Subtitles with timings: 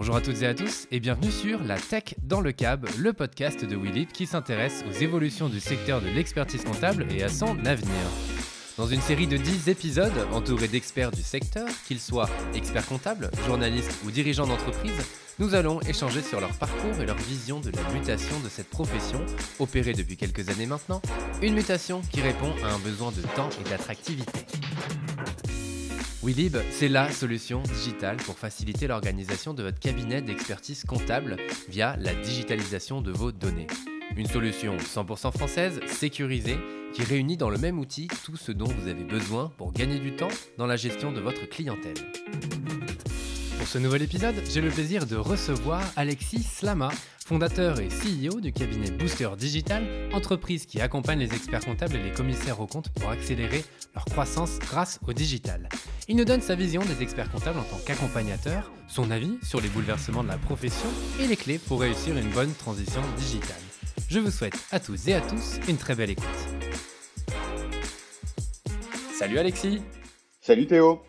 [0.00, 3.12] Bonjour à toutes et à tous et bienvenue sur La Tech dans le Cab, le
[3.12, 7.58] podcast de Willip qui s'intéresse aux évolutions du secteur de l'expertise comptable et à son
[7.66, 8.00] avenir.
[8.78, 13.92] Dans une série de 10 épisodes entourés d'experts du secteur, qu'ils soient experts comptables, journalistes
[14.06, 15.06] ou dirigeants d'entreprise,
[15.38, 19.20] nous allons échanger sur leur parcours et leur vision de la mutation de cette profession,
[19.58, 21.02] opérée depuis quelques années maintenant,
[21.42, 24.46] une mutation qui répond à un besoin de temps et d'attractivité.
[26.22, 31.38] Willib, c'est la solution digitale pour faciliter l'organisation de votre cabinet d'expertise comptable
[31.70, 33.68] via la digitalisation de vos données.
[34.16, 36.58] Une solution 100% française, sécurisée,
[36.92, 40.14] qui réunit dans le même outil tout ce dont vous avez besoin pour gagner du
[40.14, 41.94] temps dans la gestion de votre clientèle.
[43.70, 46.88] Pour ce nouvel épisode, j'ai le plaisir de recevoir Alexis Slama,
[47.24, 52.10] fondateur et CEO du cabinet Booster Digital, entreprise qui accompagne les experts comptables et les
[52.10, 53.62] commissaires aux comptes pour accélérer
[53.94, 55.68] leur croissance grâce au digital.
[56.08, 59.68] Il nous donne sa vision des experts comptables en tant qu'accompagnateur, son avis sur les
[59.68, 60.88] bouleversements de la profession
[61.20, 63.62] et les clés pour réussir une bonne transition digitale.
[64.08, 66.26] Je vous souhaite à tous et à tous une très belle écoute.
[69.16, 69.80] Salut Alexis
[70.40, 71.02] Salut Théo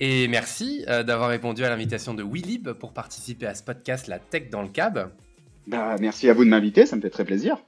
[0.00, 4.18] et merci euh, d'avoir répondu à l'invitation de Willib pour participer à ce podcast La
[4.18, 5.12] Tech dans le Cab.
[5.66, 7.58] Bah, merci à vous de m'inviter, ça me fait très plaisir.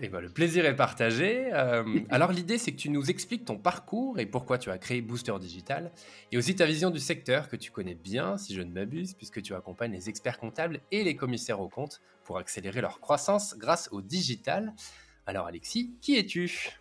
[0.00, 1.48] Et bah, le plaisir est partagé.
[1.52, 5.00] Euh, alors l'idée c'est que tu nous expliques ton parcours et pourquoi tu as créé
[5.00, 5.90] Booster Digital
[6.32, 9.42] et aussi ta vision du secteur que tu connais bien si je ne m'abuse puisque
[9.42, 13.88] tu accompagnes les experts comptables et les commissaires aux comptes pour accélérer leur croissance grâce
[13.90, 14.74] au digital.
[15.26, 16.78] Alors Alexis, qui es-tu?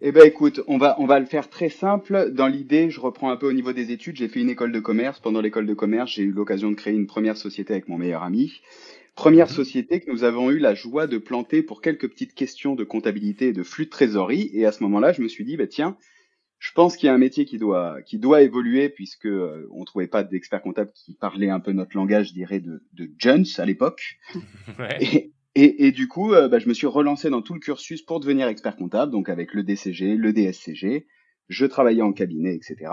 [0.00, 2.30] Eh ben écoute, on va on va le faire très simple.
[2.32, 4.16] Dans l'idée, je reprends un peu au niveau des études.
[4.16, 5.18] J'ai fait une école de commerce.
[5.18, 8.22] Pendant l'école de commerce, j'ai eu l'occasion de créer une première société avec mon meilleur
[8.22, 8.60] ami.
[9.16, 9.54] Première mhm.
[9.54, 13.48] société que nous avons eu la joie de planter pour quelques petites questions de comptabilité
[13.48, 14.48] et de flux de trésorerie.
[14.52, 15.96] Et à ce moment-là, je me suis dit, bah tiens,
[16.60, 19.84] je pense qu'il y a un métier qui doit qui doit évoluer puisque euh, on
[19.84, 23.46] trouvait pas d'experts comptables qui parlaient un peu notre langage, je dirais, de, de Jones
[23.56, 24.18] à l'époque.
[24.78, 24.98] Ouais.
[25.00, 25.32] Et,
[25.92, 28.76] du coup, euh, bah, je me suis relancé dans tout le cursus pour devenir expert
[28.76, 31.06] comptable, donc avec le DCG, le DSCG.
[31.48, 32.92] Je travaillais en cabinet, etc.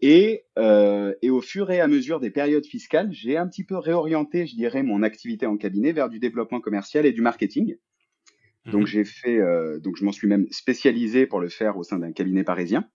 [0.00, 3.76] Et, euh, et au fur et à mesure des périodes fiscales, j'ai un petit peu
[3.76, 7.76] réorienté, je dirais, mon activité en cabinet vers du développement commercial et du marketing.
[8.66, 8.86] Donc mhm.
[8.86, 12.12] j'ai fait, euh, donc je m'en suis même spécialisé pour le faire au sein d'un
[12.12, 12.88] cabinet parisien.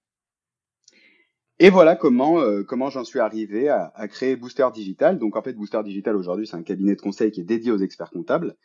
[1.60, 5.18] Et voilà comment comment j'en suis arrivé à, à, créer Booster Digital.
[5.18, 7.78] Donc en fait Booster Digital aujourd'hui c'est un cabinet de conseil qui est dédié aux
[7.78, 8.56] experts comptables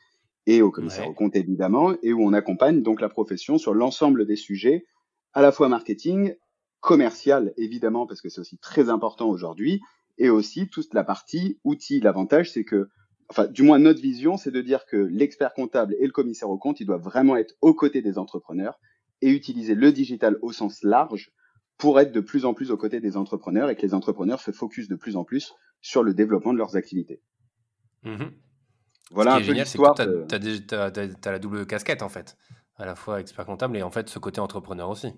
[0.49, 4.27] et au commissaire au compte évidemment, et où on accompagne donc la profession sur l'ensemble
[4.27, 4.87] des sujets,
[5.35, 6.35] à la fois marketing,
[6.81, 9.83] commercial évidemment, parce que c'est aussi très important aujourd'hui,
[10.17, 12.01] et aussi toute la partie outils.
[12.01, 12.89] L'avantage, c'est que,
[13.29, 16.57] enfin, du moins notre vision, c'est de dire que l'expert comptable et le commissaire au
[16.57, 18.81] compte, ils doivent vraiment être aux côtés des entrepreneurs
[19.21, 21.31] et utiliser le digital au sens large
[21.77, 24.51] pour être de plus en plus aux côtés des entrepreneurs et que les entrepreneurs se
[24.51, 27.21] focusent de plus en plus sur le développement de leurs activités.
[28.03, 28.29] Mmh
[29.11, 29.95] voilà un peu l'histoire.
[29.95, 32.37] Tu as, la double casquette en fait,
[32.77, 35.13] à la fois expert comptable et en fait ce côté entrepreneur aussi.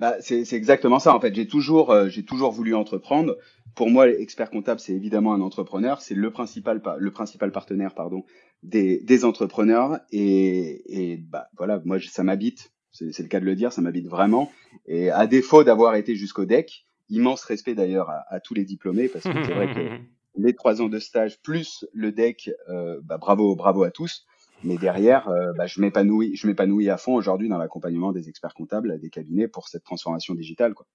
[0.00, 1.34] Bah, c'est exactement ça en fait.
[1.34, 3.36] J'ai toujours, euh, j'ai toujours voulu entreprendre.
[3.74, 6.00] Pour moi, l'expert comptable, c'est évidemment un entrepreneur.
[6.00, 8.24] C'est le principal, le principal partenaire, pardon,
[8.62, 10.00] des, des entrepreneurs.
[10.10, 12.72] Et, et bah voilà, moi ça m'habite.
[12.90, 14.52] C'est le cas de le dire, ça m'habite vraiment.
[14.86, 19.08] Et à défaut d'avoir été jusqu'au DEC, immense respect d'ailleurs à, à, tous les diplômés
[19.08, 19.80] parce que c'est vrai que
[20.36, 24.26] les trois ans de stage plus le deck, euh, bah, bravo, bravo à tous.
[24.62, 28.54] Mais derrière, euh, bah, je m'épanouis, je m'épanouis à fond aujourd'hui dans l'accompagnement des experts
[28.54, 30.86] comptables, des cabinets pour cette transformation digitale, quoi.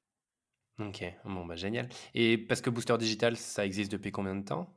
[0.79, 1.89] Ok, bon bah génial.
[2.15, 4.73] Et parce que Booster Digital, ça existe depuis combien de temps?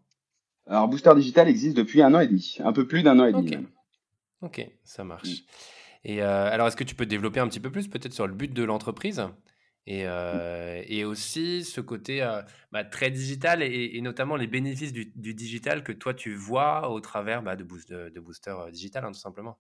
[0.67, 3.33] Alors Booster Digital existe depuis un an et demi, un peu plus d'un an et
[3.33, 3.57] demi.
[4.41, 5.29] Ok, ça marche.
[5.29, 5.45] Mm.
[6.05, 8.35] Et euh, alors, est-ce que tu peux développer un petit peu plus peut-être sur le
[8.35, 9.23] but de l'entreprise?
[9.87, 15.13] Et, euh, et aussi ce côté euh, bah, très digital et, notamment les bénéfices du,
[15.17, 19.05] du, digital que toi tu vois au travers bah, de, boost, de, Booster euh, Digital,
[19.05, 19.59] hein, tout simplement.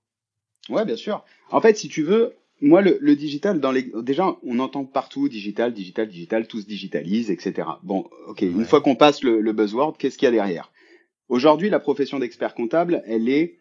[0.68, 1.24] Ouais, bien sûr.
[1.50, 3.90] En fait, si tu veux, moi, le, le, digital, dans les...
[4.02, 7.68] déjà, on entend partout digital, digital, digital, tout se digitalise, etc.
[7.82, 10.70] Bon, ok, une fois qu'on passe le, le buzzword, qu'est-ce qu'il y a derrière?
[11.28, 13.58] Aujourd'hui, la profession d'expert comptable, elle est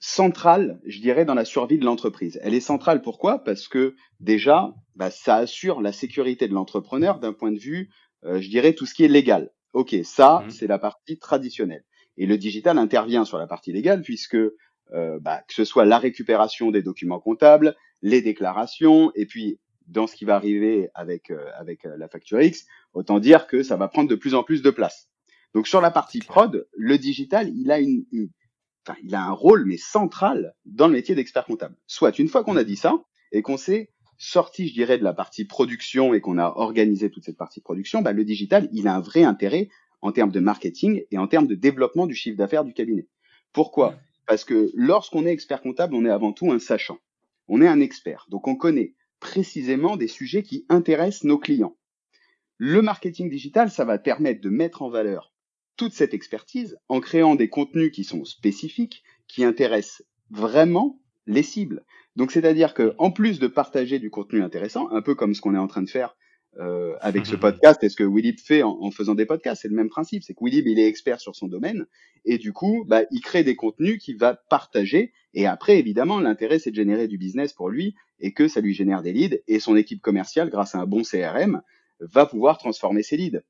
[0.00, 2.38] centrale, je dirais, dans la survie de l'entreprise.
[2.42, 3.42] Elle est centrale pourquoi?
[3.42, 7.90] Parce que déjà, bah, ça assure la sécurité de l'entrepreneur d'un point de vue,
[8.24, 9.50] euh, je dirais, tout ce qui est légal.
[9.72, 10.50] Ok, ça, mmh.
[10.50, 11.84] c'est la partie traditionnelle.
[12.16, 15.98] Et le digital intervient sur la partie légale puisque euh, bah, que ce soit la
[15.98, 21.44] récupération des documents comptables, les déclarations, et puis dans ce qui va arriver avec euh,
[21.58, 24.70] avec la facture X, autant dire que ça va prendre de plus en plus de
[24.70, 25.08] place.
[25.54, 28.30] Donc sur la partie prod, le digital, il a une, une
[28.88, 31.76] enfin, il a un rôle mais central dans le métier d'expert comptable.
[31.86, 33.02] Soit une fois qu'on a dit ça
[33.32, 37.24] et qu'on s'est sorti, je dirais, de la partie production et qu'on a organisé toute
[37.24, 39.68] cette partie production, bah, le digital, il a un vrai intérêt
[40.00, 43.06] en termes de marketing et en termes de développement du chiffre d'affaires du cabinet.
[43.52, 43.96] Pourquoi?
[44.26, 46.98] Parce que lorsqu'on est expert comptable, on est avant tout un sachant.
[47.48, 48.26] On est un expert.
[48.28, 51.76] Donc on connaît précisément des sujets qui intéressent nos clients.
[52.58, 55.32] Le marketing digital, ça va permettre de mettre en valeur
[55.78, 61.84] toute cette expertise en créant des contenus qui sont spécifiques, qui intéressent vraiment les cibles.
[62.16, 65.54] Donc c'est-à-dire que en plus de partager du contenu intéressant, un peu comme ce qu'on
[65.54, 66.16] est en train de faire
[66.58, 69.76] euh, avec ce podcast et ce que Willib fait en, faisant des podcasts, c'est le
[69.76, 70.24] même principe.
[70.24, 71.86] C'est que Willib, il est expert sur son domaine
[72.24, 75.12] et du coup, bah, il crée des contenus qu'il va partager.
[75.32, 78.74] Et après, évidemment, l'intérêt, c'est de générer du business pour lui et que ça lui
[78.74, 79.38] génère des leads.
[79.46, 81.62] Et son équipe commerciale, grâce à un bon CRM,
[82.00, 83.42] va pouvoir transformer ses leads.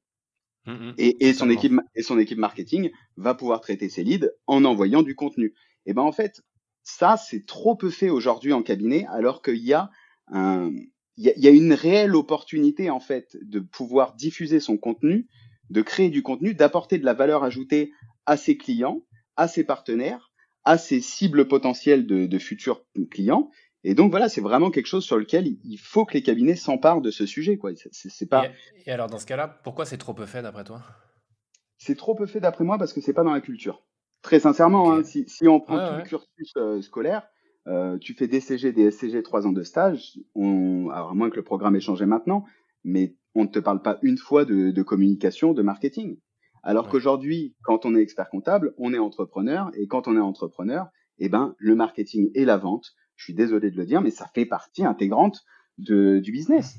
[0.68, 0.94] Mmh, mmh.
[0.98, 5.14] et, son équipe, et son équipe marketing va pouvoir traiter ses leads en envoyant du
[5.14, 5.54] contenu.
[5.86, 6.42] Et ben en fait,
[6.82, 9.90] ça, c'est trop peu fait aujourd'hui en cabinet, alors qu'il y a
[10.26, 10.70] un,
[11.16, 15.26] il y, a une réelle opportunité en fait de pouvoir diffuser son contenu,
[15.70, 17.92] de créer du contenu, d'apporter de la valeur ajoutée
[18.24, 19.02] à ses clients,
[19.36, 20.30] à ses partenaires,
[20.64, 23.50] à ses cibles potentielles de, futurs clients.
[23.84, 27.00] Et donc voilà, c'est vraiment quelque chose sur lequel il faut que les cabinets s'emparent
[27.00, 27.58] de ce sujet.
[27.58, 27.72] Quoi.
[27.92, 28.46] C'est, pas...
[28.86, 30.82] et, alors dans ce cas-là, pourquoi c'est trop peu fait d'après toi?
[31.76, 33.84] C'est trop peu fait d'après moi parce que c'est pas dans la culture.
[34.22, 37.28] Très sincèrement, hein, si, on prend tout le cursus euh, scolaire,
[37.68, 40.18] euh, tu fais DCG, DSCG, trois ans de stage.
[40.34, 42.44] On, alors à moins que le programme ait changé maintenant,
[42.82, 46.18] mais on ne te parle pas une fois de, communication, de marketing.
[46.64, 50.88] Alors qu'aujourd'hui, quand on est expert comptable, on est entrepreneur, et quand on est entrepreneur,
[51.18, 54.26] eh ben le marketing et la vente, je suis désolé de le dire, mais ça
[54.32, 55.44] fait partie intégrante
[55.76, 56.78] de, du business.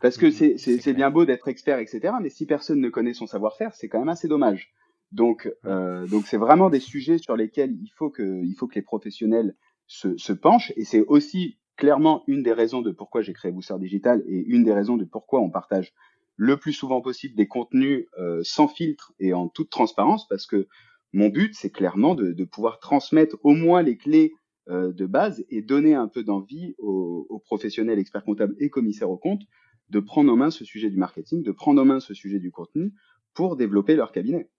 [0.00, 2.14] Parce que mmh, c'est bien beau d'être expert, etc.
[2.20, 4.72] Mais si personne ne connaît son savoir-faire, c'est quand même assez dommage.
[5.12, 8.74] Donc, euh, donc c'est vraiment des sujets sur lesquels il faut que, il faut que
[8.74, 9.54] les professionnels
[9.86, 10.72] se, se penche.
[10.76, 14.64] Et c'est aussi clairement une des raisons de pourquoi j'ai créé Booster Digital et une
[14.64, 15.92] des raisons de pourquoi on partage
[16.36, 20.68] le plus souvent possible des contenus euh, sans filtre et en toute transparence, parce que
[21.12, 24.34] mon but, c'est clairement de, de, pouvoir transmettre au moins les clés
[24.68, 29.16] de base et donner un peu d'envie aux, aux, professionnels, experts comptables et commissaires aux
[29.16, 29.44] comptes
[29.90, 32.50] de prendre en main ce sujet du marketing, de prendre en main ce sujet du
[32.50, 32.92] contenu
[33.34, 34.50] pour développer leur cabinet.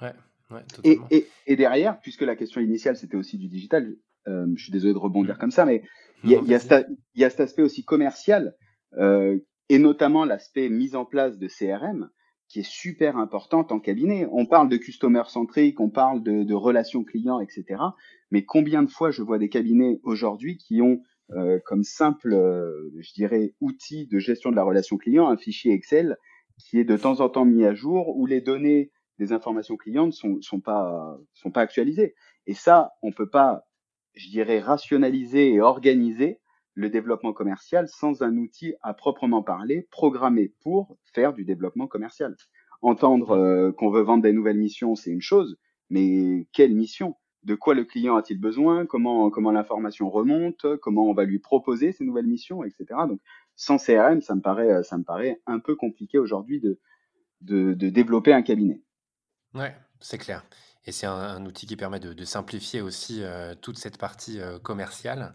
[0.00, 0.12] Ouais,
[0.50, 3.94] ouais, et, et, et, derrière, puisque la question initiale c'était aussi du digital,
[4.28, 5.38] euh, je suis désolé de rebondir mm.
[5.38, 5.82] comme ça, mais
[6.24, 6.50] il y, a, y,
[7.20, 8.54] y, a cet aspect aussi commercial
[8.98, 9.38] euh,
[9.68, 12.10] et notamment l'aspect mise en place de CRM
[12.50, 14.26] qui est super important en cabinet.
[14.32, 17.64] On parle de customer centric, on parle de, de relations clients, etc.
[18.30, 21.00] Mais combien de fois je vois des cabinets aujourd'hui qui ont
[21.30, 25.72] euh, comme simple, euh, je dirais, outil de gestion de la relation client un fichier
[25.72, 26.16] Excel
[26.58, 30.06] qui est de temps en temps mis à jour où les données des informations clients
[30.06, 32.14] ne sont, sont pas sont pas actualisées.
[32.46, 33.64] Et ça, on peut pas
[34.14, 36.40] je dirais, rationaliser et organiser
[36.80, 42.36] le développement commercial sans un outil à proprement parler programmé pour faire du développement commercial.
[42.82, 45.58] Entendre euh, qu'on veut vendre des nouvelles missions, c'est une chose,
[45.90, 47.16] mais quelle mission?
[47.42, 48.84] De quoi le client a-t-il besoin?
[48.84, 50.66] Comment comment l'information remonte?
[50.82, 52.84] Comment on va lui proposer ces nouvelles missions, etc.
[53.08, 53.20] Donc
[53.56, 56.78] sans CRM, ça me paraît ça me paraît un peu compliqué aujourd'hui de,
[57.40, 58.82] de de développer un cabinet.
[59.54, 60.44] Ouais, c'est clair.
[60.86, 65.34] Et c'est un, outil qui permet de, simplifier aussi euh, toute cette partie euh, commerciale.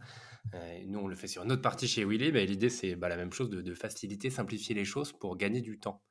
[0.53, 2.31] Euh, nous, on le fait sur notre partie chez Willy.
[2.31, 5.61] Mais l'idée, c'est bah, la même chose de, de, faciliter, simplifier les choses pour gagner
[5.61, 6.01] du temps.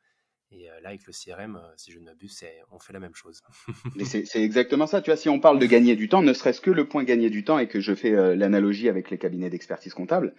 [0.56, 3.42] Et là, avec le CRM, si je ne m'abuse, on fait la même chose.
[4.04, 5.02] c'est exactement ça.
[5.02, 7.28] Tu vois, si on parle de gagner du temps, ne serait-ce que le point gagner
[7.28, 10.34] du temps et que je fais l'analogie avec les cabinets d'expertise comptable.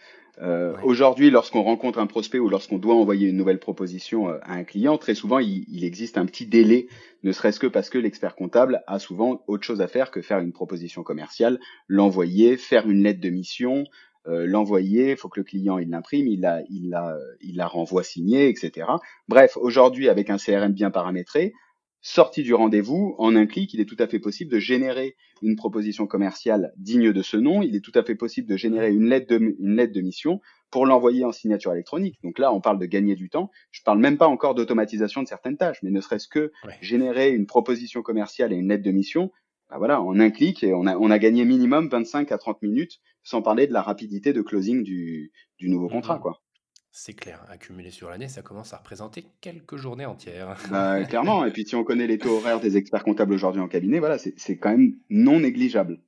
[0.84, 4.98] Aujourd'hui, lorsqu'on rencontre un prospect ou lorsqu'on doit envoyer une nouvelle proposition à un client,
[4.98, 6.88] très souvent, il, il existe un petit délai
[7.26, 10.40] ne serait-ce que parce que l'expert comptable a souvent autre chose à faire que faire
[10.40, 13.86] une proposition commerciale, l'envoyer, faire une lettre de mission,
[14.28, 17.68] euh, l'envoyer, il faut que le client il l'imprime, il la, il la, il la
[17.68, 18.88] renvoie signée, etc.
[19.28, 21.54] Bref, aujourd'hui avec un CRM bien paramétré,
[22.06, 25.56] sorti du rendez-vous, en un clic, il est tout à fait possible de générer une
[25.56, 27.64] proposition commerciale digne de ce nom.
[27.64, 30.40] Il est tout à fait possible de générer une lettre de, une lettre de mission
[30.70, 32.20] pour l'envoyer en signature électronique.
[32.24, 33.50] Donc là, on parle de gagner du temps.
[33.72, 37.48] Je parle même pas encore d'automatisation de certaines tâches, mais ne serait-ce que générer une
[37.48, 39.32] proposition commerciale et une lettre de mission.
[39.76, 42.62] Bah voilà, en un clic et on a, on a gagné minimum 25 à 30
[42.62, 46.42] minutes, sans parler de la rapidité de closing du, du nouveau contrat, mmh quoi.
[46.92, 50.56] C'est clair, accumulé sur l'année, ça commence à représenter quelques journées entières.
[50.72, 53.68] Bah, clairement, et puis si on connaît les taux horaires des experts comptables aujourd'hui en
[53.68, 56.00] cabinet, voilà, c'est quand même non négligeable.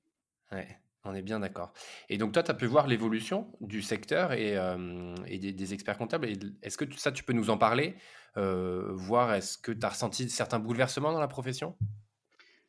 [0.54, 1.74] Ouais, on est bien d'accord.
[2.08, 6.30] Et donc toi, tu as pu voir l'évolution du secteur et, euh, des, experts comptables.
[6.64, 7.96] Est-ce que ça, tu peux nous en parler
[8.38, 11.76] euh, Voir, est-ce que tu as ressenti certains bouleversements dans la profession?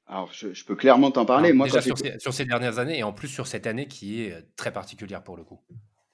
[0.09, 1.53] Alors, je, peux clairement t'en parler.
[1.53, 4.23] Moi, déjà sur ces, sur ces, dernières années et en plus sur cette année qui
[4.23, 5.61] est euh, très particulière pour le coup.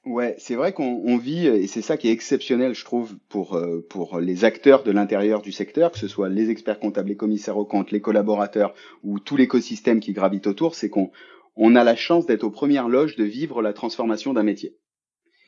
[0.04, 3.54] Ouais, c'est vrai qu'on on vit, et c'est ça qui est exceptionnel, je trouve, pour,
[3.54, 7.16] euh, pour les acteurs de l'intérieur du secteur, que ce soit les experts comptables, les
[7.16, 11.10] commissaires aux comptes, les collaborateurs ou tout l'écosystème qui gravite autour, c'est qu'on
[11.56, 14.76] on a la chance d'être aux premières loges de vivre la transformation d'un métier.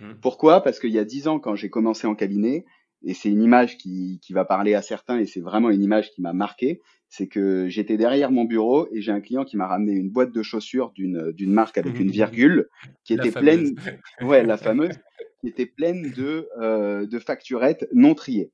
[0.01, 0.13] Mmh.
[0.23, 0.63] Pourquoi?
[0.63, 2.65] Parce qu'il y a dix ans, quand j'ai commencé en cabinet,
[3.03, 6.13] et c'est une image qui, qui va parler à certains, et c'est vraiment une image
[6.13, 9.67] qui m'a marqué, c'est que j'étais derrière mon bureau et j'ai un client qui m'a
[9.67, 12.69] ramené une boîte de chaussures d'une d'une marque avec une virgule
[13.05, 13.75] qui était pleine,
[14.23, 14.99] ouais, la fameuse,
[15.41, 18.53] qui était pleine de euh, de facturettes non triées.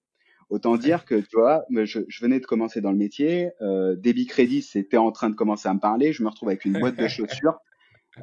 [0.50, 4.26] Autant dire que tu vois, je, je venais de commencer dans le métier, euh, débit
[4.26, 6.98] crédit c'était en train de commencer à me parler, je me retrouve avec une boîte
[6.98, 7.58] de chaussures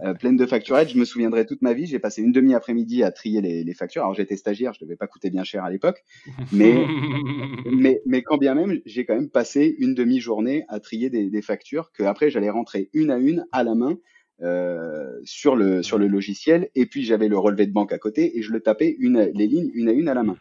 [0.04, 0.90] euh, pleine de facturettes.
[0.90, 1.88] Je me souviendrai toute ma vie.
[1.88, 4.04] J'ai passé une demi-après-midi à trier les, les, factures.
[4.04, 6.04] Alors j'étais stagiaire, je devais pas coûter bien cher à l'époque,
[6.52, 6.76] mais,
[7.72, 11.42] mais mais quand bien même, j'ai quand même passé une demi-journée à trier des, des
[11.42, 13.98] factures que après j'allais rentrer une à une à la main
[14.42, 16.70] euh, sur le sur le logiciel.
[16.76, 19.48] Et puis j'avais le relevé de banque à côté et je le tapais une les
[19.48, 20.38] lignes une à une à la main.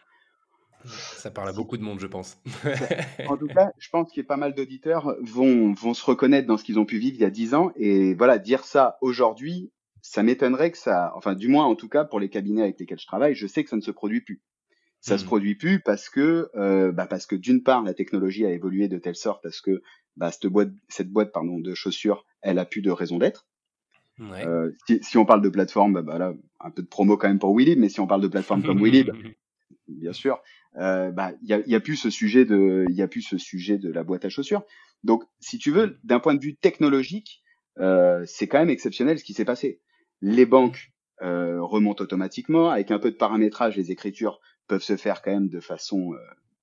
[0.85, 2.41] Ça parle à beaucoup de monde, je pense.
[3.27, 6.47] en tout cas, je pense qu'il y a pas mal d'auditeurs vont, vont se reconnaître
[6.47, 7.71] dans ce qu'ils ont pu vivre il y a dix ans.
[7.75, 9.71] Et voilà, dire ça aujourd'hui,
[10.01, 12.99] ça m'étonnerait que ça, enfin, du moins, en tout cas, pour les cabinets avec lesquels
[12.99, 14.41] je travaille, je sais que ça ne se produit plus.
[15.01, 15.27] Ça se hmm.
[15.27, 18.97] produit plus parce que, euh, bah parce que d'une part, la technologie a évolué de
[18.97, 19.81] telle sorte à ce que
[20.17, 23.47] bah, cette boîte, cette boîte pardon, de chaussures, elle a plus de raison d'être.
[24.19, 24.45] Ouais.
[24.45, 27.29] Euh, si, si, on parle de plateforme, bah, bah, là, un peu de promo quand
[27.29, 29.05] même pour Willy, mais si on parle de plateforme comme Willy,
[29.87, 30.41] bien sûr,
[30.77, 34.63] euh, bah il a, y a, plus ce sujet de la boîte à chaussures.
[35.03, 37.43] Donc si tu veux d'un point de vue technologique,
[37.79, 39.81] euh, c'est quand même exceptionnel ce qui s'est passé.
[40.21, 45.21] Les banques euh, remontent automatiquement avec un peu de paramétrage, les écritures peuvent se faire
[45.21, 46.13] quand même de façon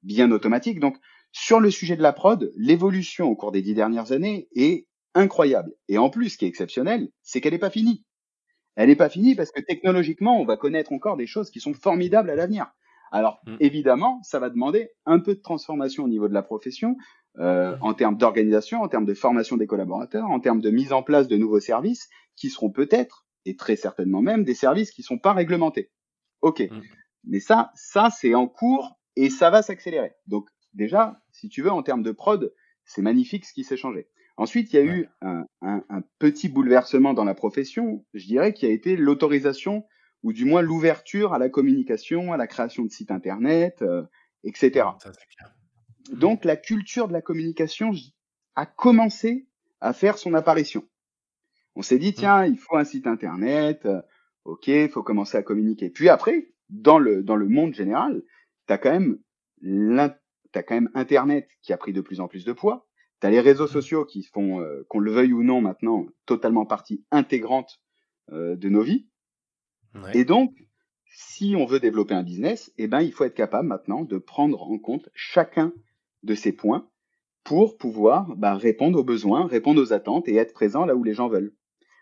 [0.02, 0.80] bien automatique.
[0.80, 0.96] Donc
[1.32, 5.72] sur le sujet de la prod, l'évolution au cours des dix dernières années est incroyable.
[5.88, 8.04] Et en plus, ce qui est exceptionnel, c'est qu'elle n'est pas finie.
[8.76, 11.74] Elle n'est pas finie parce que technologiquement, on va connaître encore des choses qui sont
[11.74, 12.70] formidables à l'avenir.
[13.16, 13.56] Alors mmh.
[13.60, 16.98] évidemment, ça va demander un peu de transformation au niveau de la profession,
[17.38, 21.02] euh, en termes d'organisation, en termes de formation des collaborateurs, en termes de mise en
[21.02, 25.16] place de nouveaux services qui seront peut-être, et très certainement même, des services qui sont
[25.16, 25.90] pas réglementés.
[26.42, 26.80] Ok, mmh.
[27.24, 30.12] mais ça, ça c'est en cours et ça va s'accélérer.
[30.26, 32.52] Donc déjà, si tu veux, en termes de prod,
[32.84, 34.08] c'est magnifique ce qui s'est changé.
[34.36, 38.52] Ensuite, il y a eu un, un, un, petit bouleversement dans la profession, je dirais,
[38.52, 39.86] qui a été l'autorisation
[40.26, 44.02] ou du moins l'ouverture à la communication, à la création de sites internet, euh,
[44.42, 44.88] etc.
[46.10, 47.92] Donc la culture de la communication
[48.56, 49.46] a commencé
[49.80, 50.82] à faire son apparition.
[51.76, 52.14] On s'est dit, mmh.
[52.14, 54.02] tiens, il faut un site internet, euh,
[54.44, 55.90] ok, il faut commencer à communiquer.
[55.90, 58.24] Puis après, dans le, dans le monde général,
[58.66, 59.18] tu as quand même
[59.62, 62.88] quand même Internet qui a pris de plus en plus de poids.
[63.20, 63.78] Tu as les réseaux mmh.
[63.78, 67.80] sociaux qui font, euh, qu'on le veuille ou non maintenant, totalement partie intégrante
[68.32, 69.06] de nos vies.
[70.14, 70.54] Et donc,
[71.06, 74.62] si on veut développer un business, eh ben, il faut être capable maintenant de prendre
[74.62, 75.72] en compte chacun
[76.22, 76.88] de ces points
[77.44, 81.14] pour pouvoir bah, répondre aux besoins, répondre aux attentes et être présent là où les
[81.14, 81.54] gens veulent.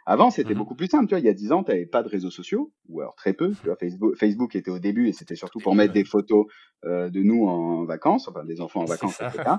[0.06, 1.06] Avant, c'était mmh beaucoup plus simple.
[1.06, 3.14] Tu vois, il y a dix ans, tu n'avais pas de réseaux sociaux, ou alors
[3.14, 3.52] très peu.
[3.62, 6.46] Tu vois, Facebook, Facebook était au début et c'était surtout pour mettre des photos
[6.84, 9.52] euh, de nous en vacances, enfin des enfants en vacances, etc.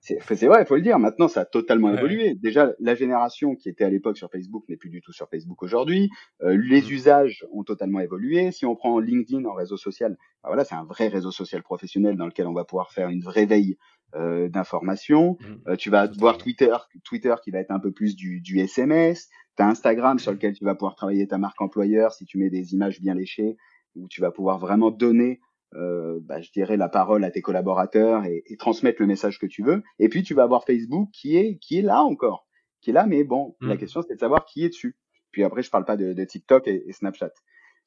[0.00, 0.98] C'est vrai, il faut le dire.
[1.00, 2.34] Maintenant, ça a totalement évolué.
[2.36, 5.60] Déjà, la génération qui était à l'époque sur Facebook n'est plus du tout sur Facebook
[5.62, 6.08] aujourd'hui.
[6.42, 6.92] Euh, les mmh.
[6.92, 8.52] usages ont totalement évolué.
[8.52, 12.16] Si on prend LinkedIn en réseau social, bah voilà, c'est un vrai réseau social professionnel
[12.16, 13.76] dans lequel on va pouvoir faire une vraie veille
[14.14, 15.36] euh, d'informations.
[15.40, 15.70] Mmh.
[15.70, 16.74] Euh, tu vas voir Twitter,
[17.04, 19.28] Twitter qui va être un peu plus du, du SMS.
[19.58, 22.48] Tu as Instagram sur lequel tu vas pouvoir travailler ta marque employeur si tu mets
[22.48, 23.56] des images bien léchées,
[23.96, 25.40] où tu vas pouvoir vraiment donner,
[25.74, 29.46] euh, bah, je dirais, la parole à tes collaborateurs et, et, transmettre le message que
[29.46, 29.82] tu veux.
[29.98, 32.46] Et puis tu vas avoir Facebook qui est qui est là encore,
[32.80, 33.78] qui est là, mais bon, la mmh.
[33.78, 34.96] question c'est de savoir qui est dessus.
[35.32, 37.32] Puis après, je parle pas de, de TikTok et, et Snapchat.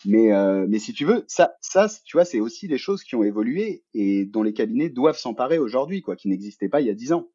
[0.06, 3.16] Mais, euh, mais si tu veux, ça, ça, tu vois, c'est aussi des choses qui
[3.16, 6.90] ont évolué et dont les cabinets doivent s'emparer aujourd'hui, quoi, qui n'existaient pas il y
[6.90, 7.30] a dix ans.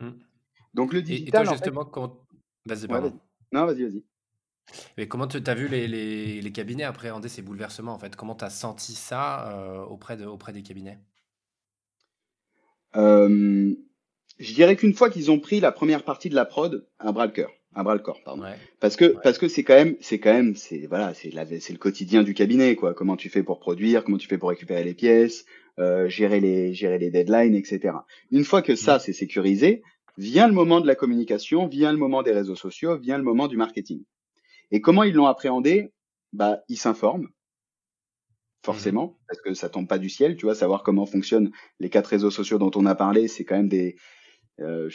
[0.00, 0.10] Mmh.
[0.74, 1.42] Donc le digital.
[1.42, 2.18] Et, toi, justement, quand...
[2.66, 2.88] Vas-y,
[3.52, 4.04] non, vas-y, vas-y.
[4.96, 8.14] Mais comment tu as vu les, les, les, cabinets appréhender ces bouleversements en fait?
[8.14, 10.98] Comment tu as senti ça euh, auprès, de, auprès des cabinets?
[12.96, 13.74] Euh,
[14.38, 17.26] Je dirais qu'une fois qu'ils ont pris la première partie de la prod, un bras
[17.26, 18.42] le cœur un bras le corps pardon.
[18.80, 21.30] Parce que parce que c'est quand même c'est quand même c'est voilà c'est
[21.60, 22.94] c'est le quotidien du cabinet quoi.
[22.94, 25.44] Comment tu fais pour produire comment tu fais pour récupérer les pièces
[25.78, 27.94] euh, gérer les gérer les deadlines etc
[28.32, 29.82] une fois que ça c'est sécurisé
[30.16, 33.48] vient le moment de la communication vient le moment des réseaux sociaux vient le moment
[33.48, 34.04] du marketing.
[34.70, 35.92] Et comment ils l'ont appréhendé?
[36.32, 37.28] Bah ils s'informent.
[38.64, 41.88] Forcément mmh parce que ça tombe pas du ciel tu vois savoir comment fonctionnent les
[41.88, 43.96] quatre réseaux sociaux dont on a parlé c'est quand même des
[44.60, 44.90] euh,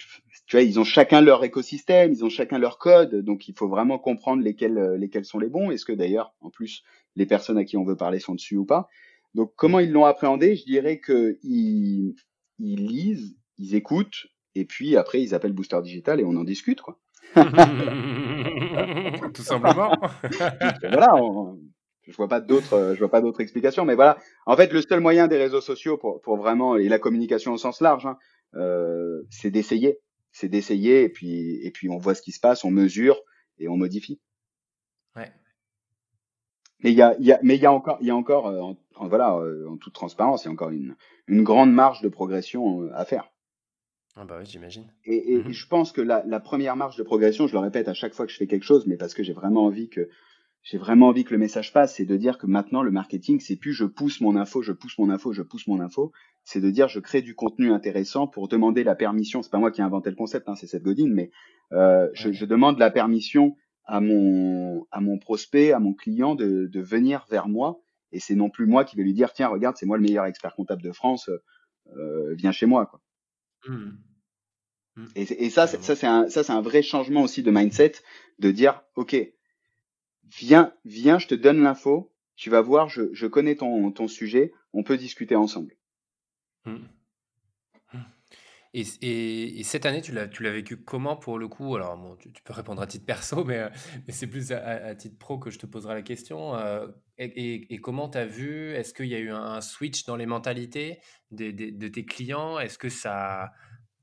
[0.48, 3.68] tu vois, ils ont chacun leur écosystème, ils ont chacun leur code, donc il faut
[3.68, 5.72] vraiment comprendre lesquels, euh, lesquels sont les bons.
[5.72, 6.84] Est-ce que d'ailleurs, en plus,
[7.16, 8.88] les personnes à qui on veut parler sont dessus ou pas?
[9.34, 10.56] Donc, comment ils l'ont appréhendé?
[10.56, 12.16] Je dirais que ils,
[12.60, 16.82] ils lisent, ils écoutent, et puis après, ils appellent Booster Digital et on en discute,
[16.82, 16.98] quoi.
[17.36, 17.42] Tout
[19.42, 19.92] simplement.
[20.82, 21.12] voilà,
[22.08, 24.18] je vois pas d'autres, je vois pas d'autres explications, mais voilà.
[24.46, 27.58] En fait, le seul moyen des réseaux sociaux pour, pour vraiment et la communication au
[27.58, 28.18] sens large, hein,
[28.56, 30.00] euh, c'est d'essayer,
[30.32, 33.20] c'est d'essayer et puis et puis on voit ce qui se passe, on mesure
[33.58, 34.22] et on modifie.
[35.16, 35.32] Ouais.
[36.80, 38.48] Mais il y a, y a, mais il y a encore, il y a encore,
[38.48, 40.96] euh, en, voilà, euh, en toute transparence, il y a encore une,
[41.28, 43.32] une grande marge de progression à faire.
[44.18, 44.86] Ah bah oui, j'imagine.
[45.04, 47.90] Et, et, mmh je pense que la, la, première marge de progression, je le répète
[47.90, 50.10] à chaque fois que je fais quelque chose, mais parce que j'ai vraiment envie que
[50.66, 53.56] j'ai vraiment envie que le message passe, c'est de dire que maintenant le marketing, c'est
[53.56, 56.12] plus je pousse mon info, je pousse mon info, je pousse mon info,
[56.44, 59.44] c'est de dire je crée du contenu intéressant pour demander la permission.
[59.44, 61.30] C'est pas moi qui ai inventé le concept, hein, c'est Seth Godin, mais
[61.74, 63.56] euh, je, je, demande la permission
[63.86, 67.80] à mon à mon prospect, à mon client de, de venir vers moi,
[68.12, 70.26] et c'est non plus moi qui vais lui dire tiens regarde c'est moi le meilleur
[70.26, 71.30] expert comptable de France,
[71.96, 73.02] euh, viens chez moi quoi.
[73.68, 73.92] Mmh.
[74.96, 75.06] Mmh.
[75.16, 77.94] Et, et, ça, ça c'est un ça c'est un vrai changement aussi de mindset
[78.40, 79.16] de dire ok
[80.40, 84.54] viens, viens, je te donne l'info, tu vas voir, je, je connais ton, ton sujet,
[84.74, 85.76] on peut discuter ensemble.
[86.66, 86.78] Mmh.
[88.78, 91.78] Et, et, et, cette année, tu l'as, vécu comment pour le coup?
[91.78, 93.70] Alors, tu, peux répondre à titre perso, mais,
[94.06, 96.56] mais c'est plus à, titre pro que je te poserai la question.
[96.56, 96.86] Euh,
[97.18, 98.72] et, comment tu as vu?
[98.74, 101.00] Est-ce qu'il y a eu un switch dans les mentalités
[101.32, 102.60] de, tes clients?
[102.60, 103.54] Est-ce que ça,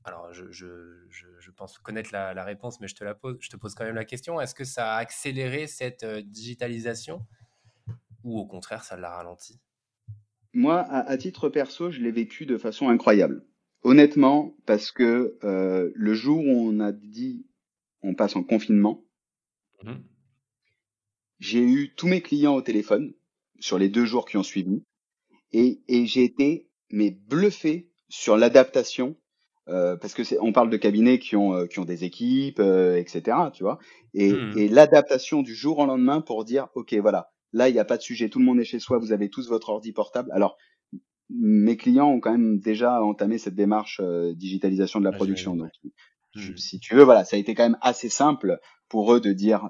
[0.05, 3.75] alors, je, pense connaître la, la, réponse, mais je te la pose, je te pose
[3.75, 4.41] quand même la question.
[4.41, 7.23] Est-ce que ça a accéléré cette euh, digitalisation?
[8.23, 9.59] Ou au contraire, ça l'a ralenti?
[10.53, 13.45] Moi, à, titre perso, je l'ai vécu de façon incroyable.
[13.83, 17.45] Honnêtement, parce que euh, le jour où on a dit
[18.01, 19.03] on passe en confinement,
[19.83, 19.93] mmh
[21.39, 23.13] j'ai eu tous mes clients au téléphone
[23.59, 24.85] sur les deux jours qui ont suivi
[25.51, 29.17] et, et j'ai été mais bluffé sur l'adaptation
[29.69, 32.59] euh, parce que c'est, on parle de cabinets qui ont euh, qui ont des équipes,
[32.59, 33.37] euh, etc.
[33.53, 33.79] Tu vois,
[34.13, 34.57] et, mmh.
[34.57, 37.97] et l'adaptation du jour au lendemain pour dire, ok, voilà, là il n'y a pas
[37.97, 40.31] de sujet, tout le monde est chez soi, vous avez tous votre ordi portable.
[40.33, 40.57] Alors
[41.29, 44.01] mes clients ont quand même déjà entamé cette démarche
[44.35, 45.55] digitalisation de la production.
[45.55, 45.71] Donc,
[46.35, 46.57] mmh.
[46.57, 48.59] si tu veux, voilà, ça a été quand même assez simple
[48.89, 49.69] pour eux de dire,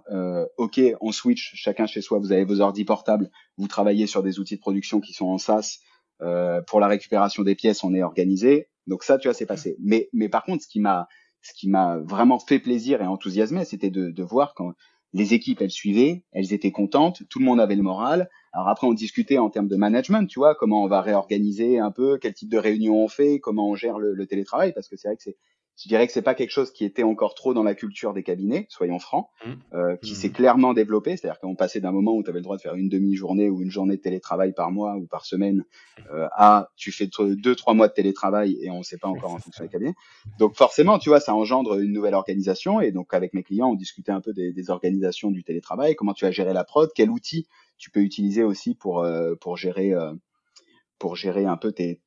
[0.58, 4.40] ok, on switch, chacun chez soi, vous avez vos ordi portables, vous travaillez sur des
[4.40, 5.80] outils de production qui sont en SaaS.
[6.68, 8.68] pour la récupération des pièces, on est organisé.
[8.88, 9.78] Donc ça, tu vois, c'est passé.
[9.80, 11.08] Mais, mais par contre, ce qui m'a,
[11.42, 14.74] ce qui m'a vraiment fait plaisir et enthousiasmé, c'était de, de voir quand
[15.14, 18.30] les équipes, elles suivaient, elles étaient contentes, tout le monde avait le moral.
[18.52, 21.92] Alors après, on discutait en termes de management, tu vois, comment on va réorganiser un
[21.92, 25.08] peu, quel type de réunion on fait, comment on gère le, télétravail, parce que c'est
[25.08, 25.38] vrai que c'est
[25.76, 28.22] je dirais que c'est pas quelque chose qui était encore trop dans la culture des
[28.22, 29.52] cabinets, soyons francs, mmh.
[29.74, 30.16] euh, qui mmh.
[30.16, 31.18] s'est clairement développé.
[31.18, 33.62] C'est-à-dire qu'on passait d'un moment où tu avais le droit de faire une demi-journée ou
[33.62, 35.66] une journée de télétravail par mois ou par semaine
[36.12, 39.34] euh, à tu fais deux trois mois de télétravail et on ne sait pas encore
[39.34, 39.96] en fonction des cabinets.
[40.38, 42.80] Donc forcément, tu vois, ça engendre une nouvelle organisation.
[42.80, 46.14] Et donc avec mes clients, on discutait un peu des, des organisations du télétravail, comment
[46.14, 49.94] tu vas gérer la prod, quel outil tu peux utiliser aussi pour euh, pour gérer
[49.94, 50.14] euh,
[51.00, 52.00] pour gérer un peu tes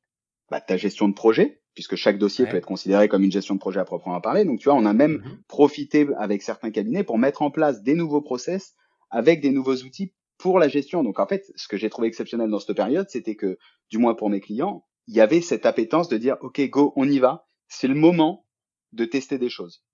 [0.49, 3.59] bah, ta gestion de projet puisque chaque dossier peut être considéré comme une gestion de
[3.59, 4.45] projet à proprement parler.
[4.45, 7.83] Donc, tu vois, on a même mmh profité avec certains cabinets pour mettre en place
[7.83, 8.73] des nouveaux process
[9.11, 11.03] avec des nouveaux outils pour la gestion.
[11.03, 13.59] Donc, en fait, ce que j'ai trouvé exceptionnel dans cette période, c'était que,
[13.91, 17.07] du moins pour mes clients, il y avait cette appétence de dire, OK, go, on
[17.07, 17.45] y va.
[17.67, 18.47] C'est le moment
[18.91, 19.85] de tester des choses.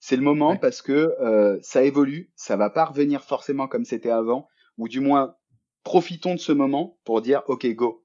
[0.00, 4.10] C'est le moment parce que euh, ça évolue, ça va pas revenir forcément comme c'était
[4.10, 5.36] avant, ou du moins,
[5.84, 8.04] profitons de ce moment pour dire, OK, go.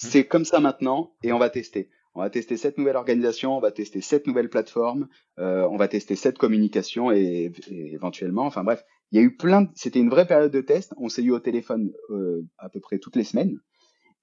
[0.00, 0.06] Mmh.
[0.08, 3.60] C'est comme ça maintenant et on va tester on va tester cette nouvelle organisation, on
[3.60, 8.82] va tester cette nouvelle plateforme, euh, on va tester cette communication et, éventuellement, enfin bref,
[9.12, 10.92] il y a eu plein, de, c'était une vraie période de test.
[10.96, 13.60] On s'est eu au téléphone euh, à peu près toutes les semaines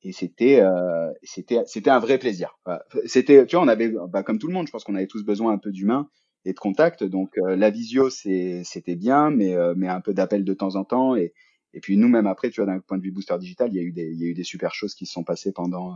[0.03, 2.57] et c'était euh, c'était c'était un vrai plaisir.
[3.05, 5.23] C'était, tu vois, on avait, bah, comme tout le monde, je pense qu'on avait tous
[5.23, 6.09] besoin un peu d'humain
[6.45, 7.03] et de contact.
[7.03, 10.83] Donc euh, la visio, c'était bien, mais euh, mais un peu d'appel de temps en
[10.83, 11.33] temps et
[11.75, 13.79] et puis nous même après, tu vois, d'un point de vue booster digital, il y
[13.79, 15.95] a eu des il y a eu des super choses qui se sont passées pendant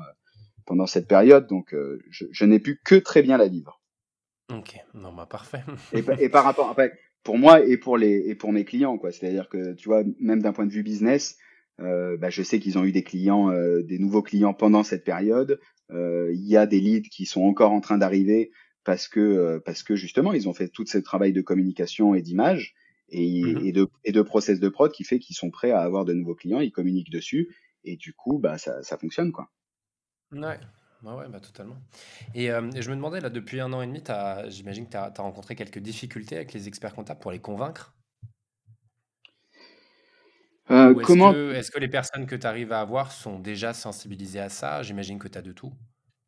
[0.67, 3.81] pendant cette période, donc euh, je, je n'ai pu que très bien la vivre.
[4.53, 5.63] Ok, non, bah parfait.
[5.93, 9.11] et, et, par rapport, fait, pour moi et pour les et pour mes clients, quoi.
[9.11, 11.37] C'est-à-dire que tu vois, même d'un point de vue business,
[11.81, 15.03] euh, bah, je sais qu'ils ont eu des clients, euh, des nouveaux clients pendant cette
[15.03, 15.59] période.
[15.91, 18.51] Euh, il y a des leads qui sont encore en train d'arriver
[18.83, 22.21] parce que euh, parce que justement ils ont fait tout ce travail de communication et
[22.21, 22.73] d'image
[23.09, 25.79] et, mmh et, de et de process de prod qui fait qu'ils sont prêts à
[25.79, 29.49] avoir de nouveaux clients, ils communiquent dessus et du coup bah ça ça fonctionne quoi.
[30.31, 30.59] Ouais,
[31.03, 31.77] Ouais, ouais, bah, totalement.
[32.33, 34.91] Et, euh, et je me demandais, là, depuis un an et demi, t'as- j'imagine que
[34.91, 37.93] tu as, rencontré quelques difficultés avec les experts comptables pour les convaincre?
[40.71, 43.39] Euh, Ou est-ce comment que, est-ce que les personnes que tu arrives à avoir sont
[43.39, 44.81] déjà sensibilisées à ça?
[44.83, 45.73] J'imagine que tu as de tout.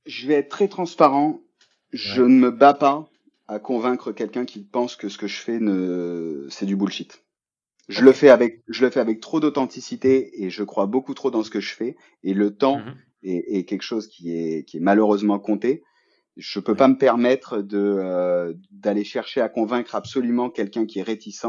[0.05, 1.39] je vais être très transparent.
[1.91, 2.23] Je Ouais.
[2.23, 3.09] ne me bats pas
[3.47, 7.23] à convaincre quelqu'un qui pense que ce que je fais ne, c'est du bullshit.
[7.89, 8.13] Je le Ok.
[8.13, 11.51] fais avec, je le fais avec trop d'authenticité et je crois beaucoup trop dans ce
[11.51, 11.97] que je fais.
[12.23, 13.08] Et le temps Mhm.
[13.23, 15.83] Est, est quelque chose qui est, qui est malheureusement compté.
[16.37, 16.77] Je peux Oui.
[16.77, 21.45] pas me permettre de euh, d'aller chercher à convaincre absolument quelqu'un qui est réticent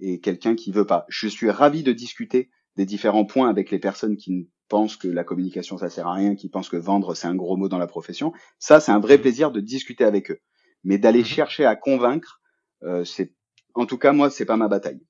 [0.00, 1.06] et quelqu'un qui veut pas.
[1.08, 5.08] Je suis ravi de discuter des différents points avec les personnes qui ne pensent que
[5.08, 7.78] la communication ça sert à rien, qui pensent que vendre c'est un gros mot dans
[7.78, 8.32] la profession.
[8.58, 10.40] Ça c'est un vrai plaisir de discuter avec eux.
[10.84, 11.24] Mais d'aller Mhm.
[11.24, 12.40] chercher à convaincre,
[12.82, 13.32] euh, c'est
[13.74, 15.00] en tout cas moi c'est pas ma bataille.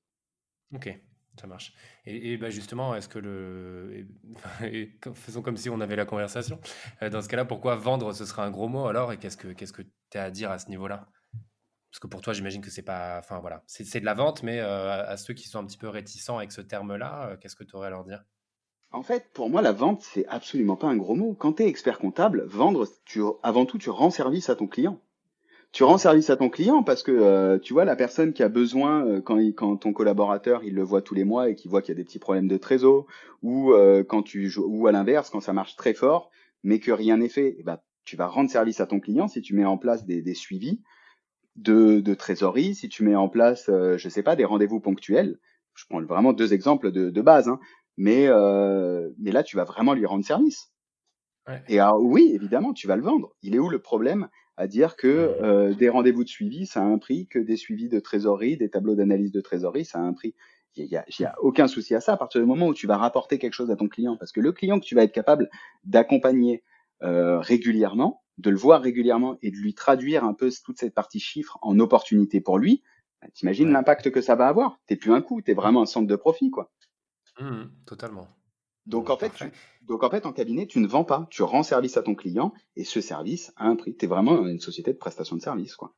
[0.73, 0.89] Ok,
[1.39, 1.73] ça marche.
[2.09, 4.07] Et, bah justement, est-ce que le...
[5.13, 6.57] faisons comme si on avait la conversation.
[7.01, 9.11] Euh, Dans ce cas-là, pourquoi vendre, ce sera un gros mot alors?
[9.11, 11.09] Et qu'est-ce que qu'est-ce que tu as à dire à ce niveau-là?
[11.91, 13.17] Parce que pour toi, j'imagine que c'est pas...
[13.19, 15.89] Enfin voilà, c'est de la vente, mais euh, à ceux qui sont un petit peu
[15.89, 18.23] réticents avec ce terme-là, euh, qu'est-ce que tu aurais à leur dire?
[18.91, 21.33] En fait, pour moi, la vente, c'est absolument pas un gros mot.
[21.33, 25.01] Quand tu es expert comptable, vendre, tu, avant tout, tu rends service à ton client.
[25.73, 28.49] Tu rends service à ton client parce que euh, tu vois la personne qui a
[28.49, 31.69] besoin euh, quand, il- quand ton collaborateur il le voit tous les mois et qu'il
[31.69, 33.05] voit qu'il y a des petits problèmes de trésor
[33.43, 36.31] ou euh, quand tu ou à l'inverse quand ça marche très fort
[36.63, 39.53] mais que rien n'est fait, ben, tu vas rendre service à ton client si tu
[39.53, 40.81] mets en place des, des suivis
[41.55, 45.39] de, de trésorerie, si tu mets en place je sais pas des rendez-vous ponctuels.
[45.75, 47.59] Je prends vraiment deux exemples de, de base, hein,
[47.97, 48.27] mais
[49.19, 50.71] mais là tu vas vraiment lui rendre service.
[51.47, 51.61] Ouais.
[51.67, 53.33] Et alors, oui, évidemment, tu vas le vendre.
[53.41, 56.85] Il est où le problème à dire que euh, des rendez-vous de suivi, ça a
[56.85, 60.13] un prix, que des suivis de trésorerie, des tableaux d'analyse de trésorerie, ça a un
[60.13, 60.35] prix.
[60.75, 63.39] Il y a, aucun souci à ça à partir du moment où tu vas rapporter
[63.39, 64.15] quelque chose à ton client.
[64.17, 65.49] Parce que le client que tu vas être capable
[65.83, 66.63] d'accompagner
[67.01, 71.19] euh, régulièrement, de le voir régulièrement et de lui traduire un peu toute cette partie
[71.19, 72.83] chiffre en opportunité pour lui,
[73.21, 73.73] bah, t'imagines Ouais.
[73.73, 74.79] l'impact que ça va avoir.
[74.85, 76.71] T'es plus un coup, t'es vraiment un centre de profit, quoi.
[77.39, 78.27] Mhm, totalement.
[78.87, 79.45] Donc en fait, tu,
[79.83, 82.53] donc en fait, en cabinet, tu ne vends pas, tu rends service à ton client
[82.75, 83.95] et ce service a un prix.
[83.95, 85.93] Tu es vraiment une société de prestation de service, quoi.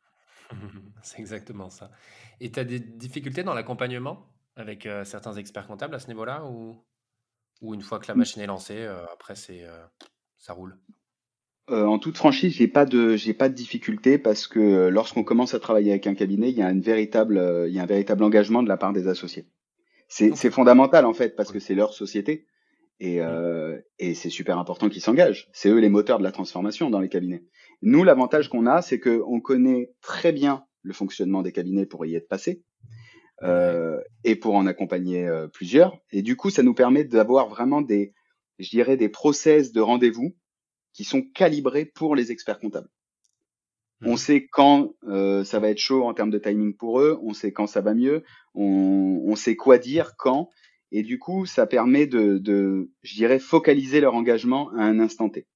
[1.04, 1.92] C'est exactement ça.
[2.40, 4.26] Et tu as des difficultés dans l'accompagnement
[4.56, 6.84] avec euh, certains experts comptables à ce niveau-là ou,
[7.62, 9.86] ou une fois que la machine est lancée, euh, après c'est euh,
[10.38, 10.78] ça roule?
[11.72, 15.54] Euh, en toute franchise, j'ai pas de, j'ai pas de difficulté parce que lorsqu'on commence
[15.54, 17.88] à travailler avec un cabinet, il y a une véritable, euh, il y a un
[17.88, 19.46] véritable engagement de la part des associés.
[20.08, 22.48] C'est, fondamental en fait parce que c'est leur société
[23.00, 23.26] et, Mm.
[23.26, 25.50] euh, et c'est super important qu'ils s'engagent.
[25.54, 27.44] C'est eux les moteurs de la transformation dans les cabinets.
[27.82, 32.06] Nous, l'avantage qu'on a, c'est que on connaît très bien le fonctionnement des cabinets pour
[32.06, 32.64] y être passé.
[33.42, 35.98] Euh, et pour en accompagner euh, plusieurs.
[36.12, 38.14] Et du coup, ça nous permet d'avoir vraiment des,
[38.58, 40.36] je dirais, des process de rendez-vous
[40.92, 42.90] qui sont calibrés pour les experts comptables.
[44.04, 44.18] On Mhm.
[44.18, 47.54] sait quand euh, ça va être chaud en termes de timing pour eux, on sait
[47.54, 48.24] quand ça va mieux,
[48.56, 50.50] on, on sait quoi dire, quand,
[50.92, 55.30] et du coup, ça permet de, de, je dirais, focaliser leur engagement à un instant
[55.30, 55.48] T.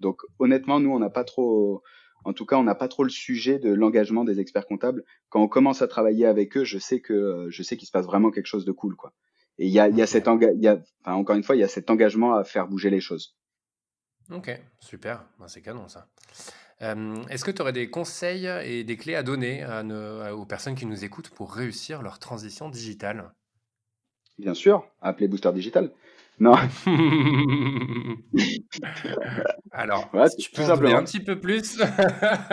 [0.00, 1.82] Donc, honnêtement, nous, on n'a pas trop,
[2.24, 5.04] en tout cas, on n'a pas trop le sujet de l'engagement des experts comptables.
[5.28, 8.06] Quand on commence à travailler avec eux, je sais que, je sais qu'il se passe
[8.06, 9.12] vraiment quelque chose de cool, quoi.
[9.58, 11.56] Et il y a, il y a cet enga- y a, enfin, encore une fois,
[11.56, 13.36] il y a cet engagement à faire bouger les choses.
[14.30, 15.26] Ok, super.
[15.40, 16.06] Ben, c'est canon ça.
[16.82, 19.82] Euh, est-ce que tu aurais des conseils et des clés à donner à
[20.36, 23.32] aux personnes qui nous écoutent pour réussir leur transition digitale?
[24.38, 25.92] Bien sûr, appelez Booster Digital.
[26.40, 26.54] Non,
[29.72, 31.80] Alors, voilà, si tu peux en un petit peu plus.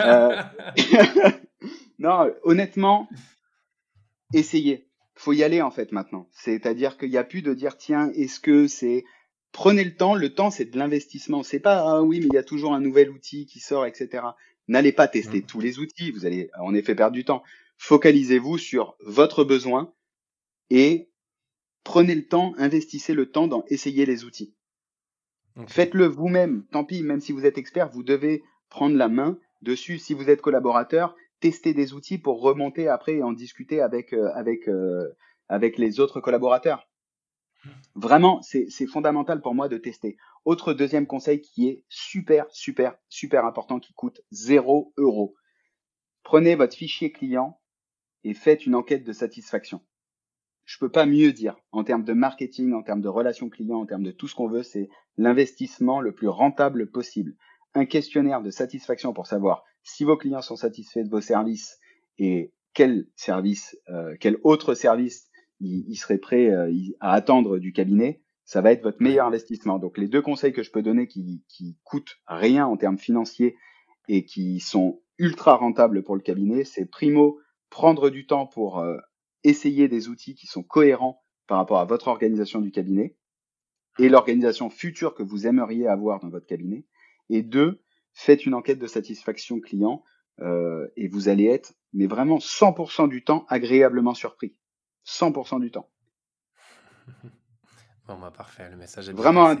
[0.00, 0.42] Euh,
[1.98, 3.08] non, honnêtement,
[4.34, 4.88] essayez.
[5.14, 6.28] Faut y aller en fait maintenant.
[6.32, 9.04] C'est-à-dire qu'il n'y a plus de dire tiens, est-ce que c'est
[9.52, 10.14] prenez le temps.
[10.14, 11.42] Le temps, c'est de l'investissement.
[11.42, 14.24] C'est pas ah oui, mais il y a toujours un nouvel outil qui sort, etc.
[14.68, 15.46] N'allez pas tester Mm.
[15.46, 16.10] tous les outils.
[16.10, 17.42] Vous allez en effet perdre du temps.
[17.78, 19.92] Focalisez-vous sur votre besoin
[20.70, 21.08] et
[21.86, 24.56] prenez le temps, investissez le temps dans essayer les outils.
[25.68, 26.66] Faites-le vous-même.
[26.72, 29.98] Tant pis, même si vous êtes expert, vous devez prendre la main dessus.
[29.98, 34.32] Si vous êtes collaborateur, testez des outils pour remonter après et en discuter avec euh,
[34.34, 35.16] avec euh,
[35.48, 36.88] avec les autres collaborateurs.
[37.94, 40.16] Vraiment, c'est c'est fondamental pour moi de tester.
[40.44, 45.36] Autre deuxième conseil qui est super super super important qui coûte zéro euro.
[46.24, 47.60] Prenez votre fichier client
[48.24, 49.80] et faites une enquête de satisfaction.
[50.66, 53.86] Je peux pas mieux dire en termes de marketing, en termes de relations clients, en
[53.86, 57.34] termes de tout ce qu'on veut, c'est l'investissement le plus rentable possible.
[57.74, 61.78] Un questionnaire de satisfaction pour savoir si vos clients sont satisfaits de vos services
[62.18, 68.20] et quel service, euh, quel autre service ils, seraient prêts euh, à attendre du cabinet.
[68.44, 69.78] ça va être votre meilleur investissement.
[69.78, 73.56] Donc les deux conseils que je peux donner qui, qui coûtent rien en termes financiers
[74.08, 77.38] et qui sont ultra rentables pour le cabinet, c'est primo,
[77.70, 78.96] prendre du temps pour euh,
[79.48, 83.16] essayer des outils qui sont cohérents par rapport à votre organisation du cabinet
[83.98, 86.84] et l'organisation future que vous aimeriez avoir dans votre cabinet.
[87.30, 87.82] Et deux,
[88.12, 90.02] faites une enquête de satisfaction client
[90.40, 94.56] euh, et vous allez être, mais vraiment 100% du temps, agréablement surpris.
[95.06, 95.88] 100% du temps.
[98.08, 99.56] Bon, bah, parfait, le message est Vraiment,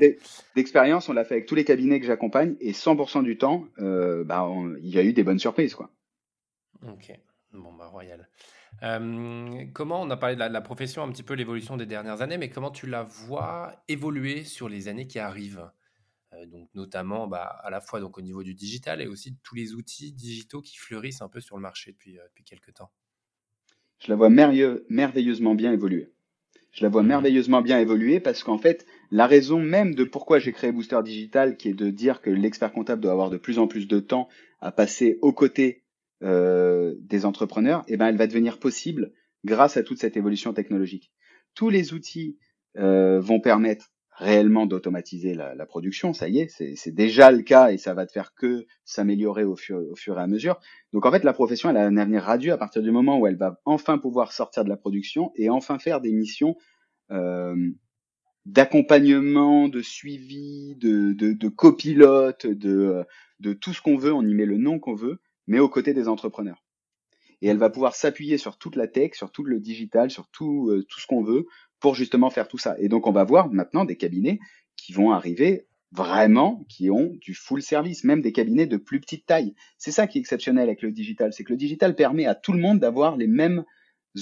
[0.54, 4.22] d'expérience, on l'a fait avec tous les cabinets que j'accompagne et 100% du temps, euh,
[4.22, 4.48] bah,
[4.80, 5.74] il y a eu des bonnes surprises.
[5.74, 5.90] Quoi.
[6.86, 7.12] Ok,
[7.52, 8.28] bon, bah, royal.
[8.82, 12.38] Euh, comment, on a parlé de la, profession, un petit peu l'évolution des dernières années,
[12.38, 15.70] mais comment tu la vois évoluer sur les années qui arrivent?
[16.32, 19.36] Euh, donc notamment bah, à la fois donc au niveau du digital et aussi de
[19.44, 22.90] tous les outils digitaux qui fleurissent un peu sur le marché depuis, depuis quelques temps.
[24.00, 26.12] Je la vois merveilleusement bien évoluer.
[26.76, 27.08] Je la vois mhm.
[27.08, 31.56] merveilleusement bien évoluer parce qu'en fait, la raison même de pourquoi j'ai créé Booster Digital,
[31.56, 34.28] qui est de dire que l'expert comptable doit avoir de plus en plus de temps
[34.60, 35.85] à passer aux côtés
[36.22, 39.12] euh, des entrepreneurs, eh ben, elle va devenir possible
[39.44, 41.12] grâce à toute cette évolution technologique.
[41.54, 42.38] Tous les outils
[42.78, 47.70] euh, vont permettre réellement d'automatiser la, la, production, ça y est, c'est déjà le cas
[47.70, 50.58] et ça va te faire que s'améliorer au fur, au fur et à mesure.
[50.94, 53.26] Donc en fait, la profession, elle a un avenir radieux à partir du moment où
[53.26, 56.56] elle va enfin pouvoir sortir de la production et enfin faire des missions
[57.10, 57.54] euh,
[58.46, 63.04] d'accompagnement, de suivi, de, de, de copilote, de,
[63.40, 65.94] de tout ce qu'on veut, on y met le nom qu'on veut, mais aux côtés
[65.94, 66.64] des entrepreneurs.
[67.42, 70.70] Et elle va pouvoir s'appuyer sur toute la tech, sur tout le digital, sur tout,
[70.70, 71.46] euh, tout ce qu'on veut
[71.80, 72.76] pour justement faire tout ça.
[72.78, 74.38] Et donc, on va voir maintenant des cabinets
[74.76, 79.26] qui vont arriver vraiment, qui ont du full service, même des cabinets de plus petite
[79.26, 79.54] taille.
[79.78, 82.52] C'est ça qui est exceptionnel avec le digital, c'est que le digital permet à tout
[82.52, 83.64] le monde d'avoir les mêmes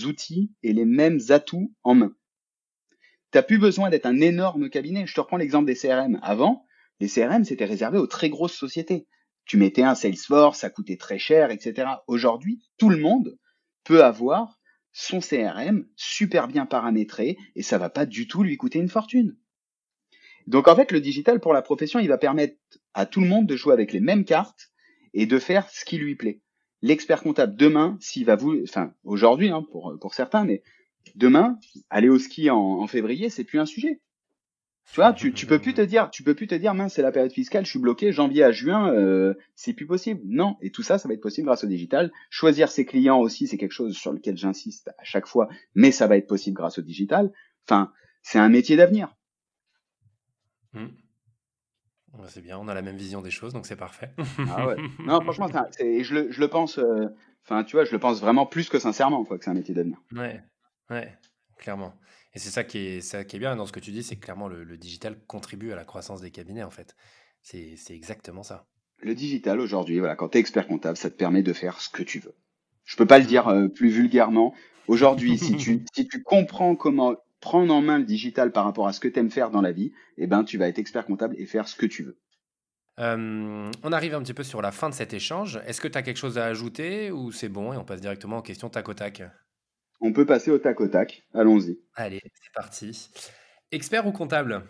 [0.04, 2.14] outils et les mêmes atouts en main.
[3.32, 5.06] Tu n'as plus besoin d'être un énorme cabinet.
[5.06, 6.20] Je te reprends l'exemple des CRM.
[6.22, 6.64] Avant,
[7.00, 9.06] les CRM, c'était réservé aux très grosses sociétés.
[9.44, 11.88] Tu mettais un Salesforce, ça coûtait très cher, etc.
[12.06, 13.38] Aujourd'hui, tout le monde
[13.84, 14.58] peut avoir
[14.92, 19.36] son CRM super bien paramétré et ça va pas du tout lui coûter une fortune.
[20.46, 22.56] Donc en fait, le digital pour la profession, il va permettre
[22.94, 24.70] à tout le monde de jouer avec les mêmes cartes
[25.12, 26.40] et de faire ce qui lui plaît.
[26.82, 30.62] L'expert comptable demain, s'il va vous, enfin aujourd'hui hein, pour pour certains, mais
[31.14, 31.58] demain,
[31.90, 34.00] aller au ski en, en février, c'est plus un sujet.
[34.92, 37.02] Tu vois, tu, tu peux plus te dire, tu peux plus te dire, mince, c'est
[37.02, 40.20] la période fiscale, je suis bloqué, janvier à juin, euh, c'est plus possible.
[40.24, 42.12] Non, et tout ça, ça va être possible grâce au digital.
[42.30, 46.06] Choisir ses clients aussi, c'est quelque chose sur lequel j'insiste à chaque fois, mais ça
[46.06, 47.32] va être possible grâce au digital.
[47.66, 47.92] Enfin,
[48.22, 49.16] c'est un métier d'avenir.
[50.74, 50.86] Mmh.
[52.26, 54.10] C'est bien, on a la même vision des choses, donc c'est parfait.
[54.50, 54.76] ah ouais.
[55.00, 57.08] Non, franchement, c'est, je, le, je le pense, euh,
[57.42, 59.74] enfin, tu vois, je le pense vraiment plus que sincèrement, quoi, que c'est un métier
[59.74, 59.98] d'avenir.
[60.12, 60.40] Ouais,
[60.90, 61.12] ouais,
[61.58, 61.94] clairement.
[62.34, 64.16] Et c'est ça qui est, ça qui est bien dans ce que tu dis, c'est
[64.16, 66.96] que clairement le, digital contribue à la croissance des cabinets en fait.
[67.42, 68.66] C'est exactement ça.
[68.98, 71.90] Le digital aujourd'hui, voilà, quand tu es expert comptable, ça te permet de faire ce
[71.90, 72.34] que tu veux.
[72.84, 74.54] Je peux pas le dire euh, plus vulgairement.
[74.88, 78.92] Aujourd'hui, si tu, si tu comprends comment prendre en main le digital par rapport à
[78.92, 81.36] ce que tu aimes faire dans la vie, eh ben, tu vas être expert comptable
[81.38, 82.18] et faire ce que tu veux.
[83.00, 85.60] Euh, on arrive un petit peu sur la fin de cet échange.
[85.66, 88.38] Est-ce que tu as quelque chose à ajouter ou c'est bon et on passe directement
[88.38, 89.22] aux questions tac au tac?
[90.04, 91.26] On peut passer au tac au tac.
[91.32, 91.80] Allons-y.
[91.94, 93.08] Allez, c'est parti.
[93.72, 94.62] Expert ou comptable?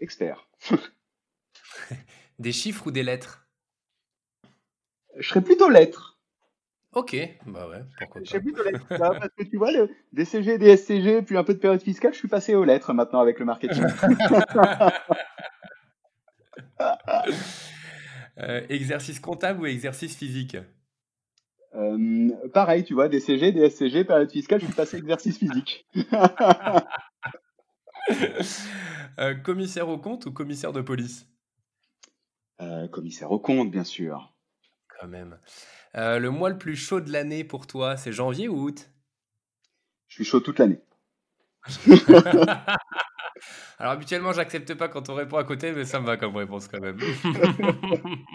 [0.00, 0.46] Expert.
[2.38, 3.48] des chiffres ou des lettres?
[5.16, 6.20] Je serais plutôt lettres.
[6.92, 8.24] Ok, bah ouais, pourquoi pas.
[8.24, 11.58] Je serais plutôt lettres, parce que tu vois, le DCG, DSCG, puis un peu de
[11.58, 13.84] période fiscale, je suis passé aux lettres maintenant avec le marketing.
[18.38, 20.56] Euh, exercice comptable ou exercice physique?
[21.74, 25.86] Euh, pareil, tu vois, DCG, DSCG, période fiscale, je suis passé exercice physique.
[29.18, 31.26] Euh, commissaire au compte ou commissaire de police?
[32.60, 34.34] Euh, Commissaire au compte, bien sûr.
[34.88, 35.38] Quand même.
[35.94, 38.90] le mois le plus chaud de l'année pour toi, c'est janvier ou août?
[40.08, 40.80] Je suis chaud toute l'année.
[43.78, 46.68] Alors habituellement, j'accepte pas quand on répond à côté, mais ça me va comme réponse
[46.68, 46.98] quand même.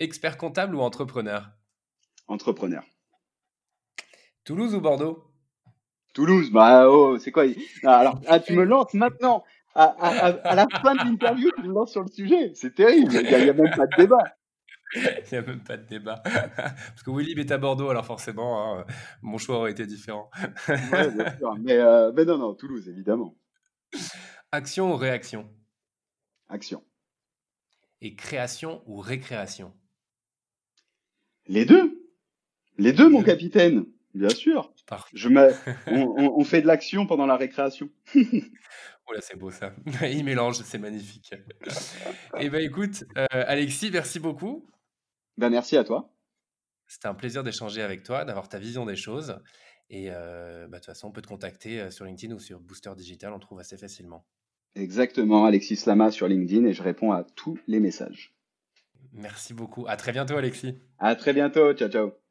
[0.00, 1.50] Expert comptable ou entrepreneur?
[2.32, 2.82] Entrepreneur.
[4.44, 5.24] Toulouse ou Bordeaux?
[6.12, 7.44] Toulouse, bah oh, c'est quoi?
[7.84, 9.44] Ah, Alors, ah, tu me lances maintenant.
[9.74, 12.52] À, la fin de l'interview, tu me lances sur le sujet.
[12.54, 13.12] C'est terrible.
[13.14, 14.24] Il n'y a, même pas de débat.
[14.94, 16.16] Il n'y a même pas de débat.
[16.56, 18.84] Parce que Willy est à Bordeaux, alors forcément, hein,
[19.22, 20.30] mon choix aurait été différent.
[20.68, 21.54] bien sûr.
[21.60, 23.34] Mais, euh, mais non, non, Toulouse, évidemment.
[24.50, 25.48] Action ou réaction?
[26.50, 26.84] Action.
[28.02, 29.72] Et création ou récréation?
[31.46, 31.91] Les deux.
[32.82, 33.84] Les deux, mon capitaine.
[34.12, 34.74] Bien sûr.
[35.14, 35.50] Je mets...
[35.86, 37.88] on, fait de l'action pendant la récréation.
[38.16, 39.72] oh là, c'est beau ça.
[40.02, 41.32] Il mélange, c'est magnifique.
[42.40, 44.68] Eh ben écoute, euh, Alexis, merci beaucoup.
[45.38, 46.12] Ben, merci à toi.
[46.88, 49.38] C'était un plaisir d'échanger avec toi, d'avoir ta vision des choses.
[49.88, 53.32] Et bah, de toute façon, on peut te contacter sur LinkedIn ou sur Booster Digital,
[53.32, 54.26] on trouve assez facilement.
[54.74, 58.34] Exactement, Alexis Lama sur LinkedIn et je réponds à tous les messages.
[59.12, 59.86] Merci beaucoup.
[59.86, 60.78] À très bientôt, Alexis.
[60.98, 61.72] À très bientôt.
[61.74, 62.21] Ciao, ciao.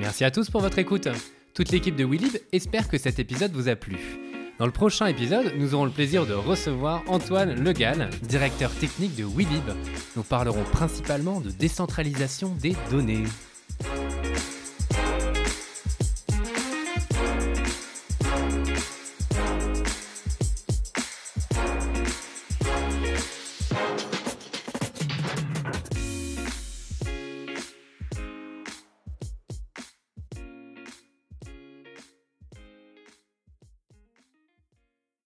[0.00, 1.08] Merci à tous pour votre écoute.
[1.52, 3.98] Toute l'équipe de WeLib espère que cet épisode vous a plu.
[4.58, 9.24] Dans le prochain épisode, nous aurons le plaisir de recevoir Antoine Legal, directeur technique de
[9.24, 9.68] WeLib.
[10.16, 13.24] Nous parlerons principalement de décentralisation des données.